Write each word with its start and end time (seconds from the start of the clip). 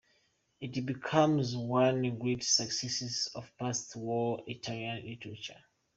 It 0.59 0.83
became 0.83 1.43
one 1.69 1.97
of 1.97 2.01
the 2.01 2.09
great 2.09 2.43
successes 2.43 3.29
of 3.35 3.55
post-war 3.59 4.41
Italian 4.47 5.05
literature. 5.07 5.63